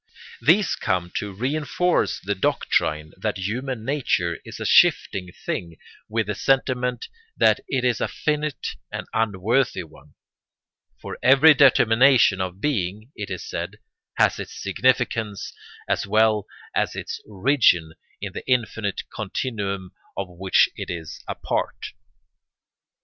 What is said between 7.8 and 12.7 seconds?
is a finite and unworthy one: for every determination of